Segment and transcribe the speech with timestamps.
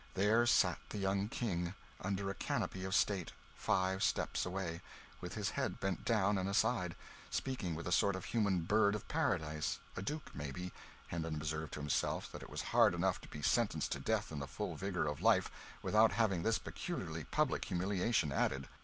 [0.15, 4.81] There sat the young King, under a canopy of state, five steps away,
[5.19, 6.95] with his head bent down and aside,
[7.29, 10.71] speaking with a sort of human bird of paradise a duke, maybe.
[11.09, 14.39] Hendon observed to himself that it was hard enough to be sentenced to death in
[14.39, 15.51] the full vigour of life,
[15.83, 18.67] without having this peculiarly public humiliation added.